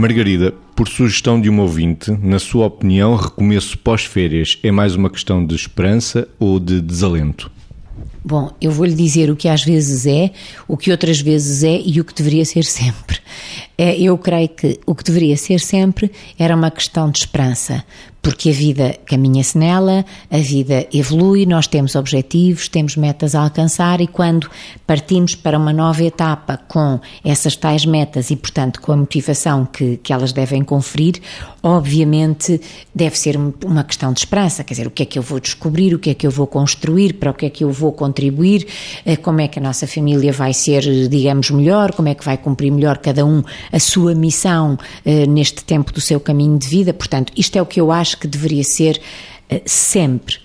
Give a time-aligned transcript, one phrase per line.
[0.00, 5.44] Margarida, por sugestão de um ouvinte, na sua opinião, recomeço pós-férias é mais uma questão
[5.44, 7.50] de esperança ou de desalento?
[8.24, 10.30] Bom, eu vou-lhe dizer o que às vezes é,
[10.66, 13.18] o que outras vezes é e o que deveria ser sempre.
[13.76, 17.84] É, eu creio que o que deveria ser sempre era uma questão de esperança,
[18.22, 24.00] porque a vida caminha-se nela, a vida evolui, nós temos objetivos, temos metas a alcançar
[24.00, 24.50] e quando
[24.86, 29.96] partimos para uma nova etapa com essas tais metas e, portanto, com a motivação que,
[29.98, 31.20] que elas devem conferir,
[31.62, 32.60] obviamente
[32.94, 35.94] deve ser uma questão de esperança, quer dizer, o que é que eu vou descobrir,
[35.94, 38.66] o que é que eu vou construir, para o que é que eu vou contribuir,
[39.04, 42.36] eh, como é que a nossa família vai ser, digamos, melhor, como é que vai
[42.36, 46.92] cumprir melhor cada um a sua missão eh, neste tempo do seu caminho de vida.
[46.92, 49.00] Portanto, isto é o que eu acho que deveria ser
[49.48, 50.38] eh, sempre.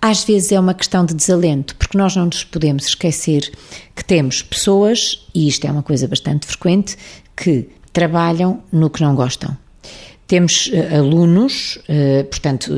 [0.00, 3.50] Às vezes é uma questão de desalento, porque nós não nos podemos esquecer
[3.94, 6.96] que temos pessoas, e isto é uma coisa bastante frequente,
[7.36, 9.56] que trabalham no que não gostam.
[10.26, 12.72] Temos uh, alunos, uh, portanto,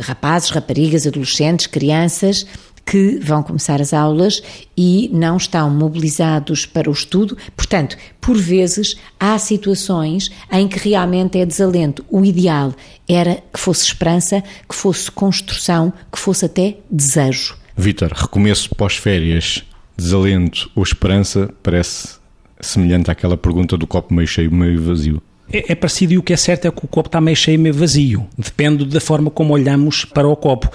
[0.00, 2.46] rapazes, raparigas, adolescentes, crianças,
[2.92, 4.42] que vão começar as aulas
[4.76, 7.38] e não estão mobilizados para o estudo.
[7.56, 12.04] Portanto, por vezes há situações em que realmente é desalento.
[12.10, 12.74] O ideal
[13.08, 17.56] era que fosse esperança, que fosse construção, que fosse até desejo.
[17.74, 19.64] Vitor, recomeço pós-férias,
[19.96, 22.16] desalento ou esperança parece
[22.60, 25.22] semelhante àquela pergunta do copo meio cheio, meio vazio.
[25.52, 27.58] É, é parecido e o que é certo é que o copo está meio cheio,
[27.58, 28.26] meio vazio.
[28.36, 30.70] Depende da forma como olhamos para o copo.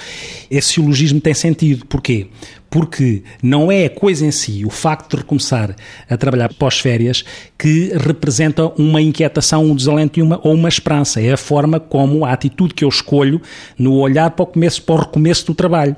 [0.51, 1.85] Esse silogismo tem sentido.
[1.87, 2.27] Porquê?
[2.69, 5.75] Porque não é a coisa em si, o facto de recomeçar
[6.07, 7.23] a trabalhar pós-férias,
[7.57, 11.19] que representa uma inquietação, um desalento uma, ou uma esperança.
[11.19, 13.41] É a forma como, a atitude que eu escolho
[13.79, 15.95] no olhar para o, começo, para o recomeço do trabalho.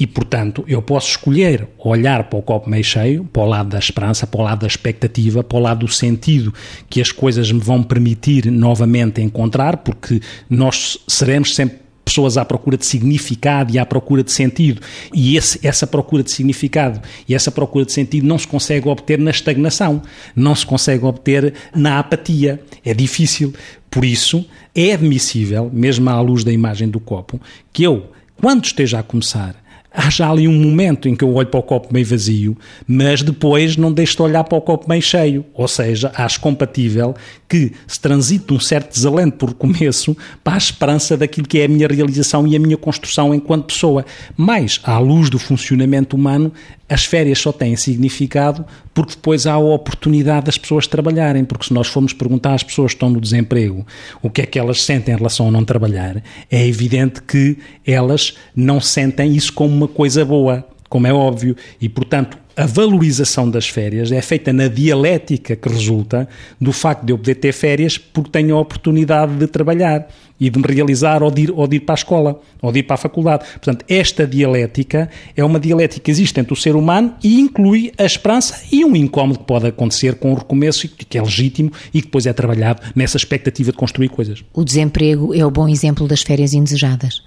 [0.00, 3.78] E, portanto, eu posso escolher olhar para o copo meio cheio, para o lado da
[3.78, 6.54] esperança, para o lado da expectativa, para o lado do sentido
[6.88, 12.78] que as coisas me vão permitir novamente encontrar, porque nós seremos sempre pessoas à procura
[12.78, 14.80] de significado e à procura de sentido.
[15.14, 19.18] E esse, essa procura de significado e essa procura de sentido não se consegue obter
[19.18, 20.00] na estagnação,
[20.34, 22.58] não se consegue obter na apatia.
[22.82, 23.52] É difícil.
[23.90, 27.38] Por isso, é admissível, mesmo à luz da imagem do copo,
[27.70, 28.10] que eu,
[28.40, 29.59] quando esteja a começar
[29.92, 32.56] há já ali um momento em que eu olho para o copo meio vazio,
[32.86, 35.44] mas depois não deixo de olhar para o copo meio cheio.
[35.54, 37.14] Ou seja, acho compatível
[37.48, 41.68] que se transite um certo desalento por começo para a esperança daquilo que é a
[41.68, 44.04] minha realização e a minha construção enquanto pessoa.
[44.36, 46.52] Mas, à luz do funcionamento humano,
[46.88, 51.44] as férias só têm significado porque depois há a oportunidade das pessoas trabalharem.
[51.44, 53.86] Porque se nós formos perguntar às pessoas que estão no desemprego
[54.20, 57.56] o que é que elas sentem em relação a não trabalhar, é evidente que
[57.86, 61.56] elas não sentem isso como uma coisa boa, como é óbvio.
[61.80, 66.28] E, portanto, a valorização das férias é feita na dialética que resulta
[66.60, 70.08] do facto de eu poder ter férias porque tenho a oportunidade de trabalhar
[70.38, 72.80] e de me realizar ou de, ir, ou de ir para a escola ou de
[72.80, 73.44] ir para a faculdade.
[73.52, 78.04] Portanto, esta dialética é uma dialética que existe entre o ser humano e inclui a
[78.04, 82.06] esperança e um incómodo que pode acontecer com o recomeço, que é legítimo e que
[82.08, 84.44] depois é trabalhado nessa expectativa de construir coisas.
[84.52, 87.22] O desemprego é o bom exemplo das férias indesejadas.